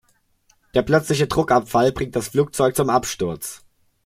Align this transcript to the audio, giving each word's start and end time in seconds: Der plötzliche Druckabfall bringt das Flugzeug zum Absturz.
Der 0.73 0.81
plötzliche 0.81 1.27
Druckabfall 1.27 1.91
bringt 1.91 2.15
das 2.15 2.29
Flugzeug 2.29 2.75
zum 2.75 2.89
Absturz. 2.89 3.63